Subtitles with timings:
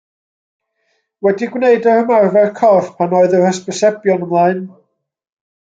[1.27, 4.65] Wedi gwneud yr ymarfer corff pan oedd yr hysbysebion ymlaen.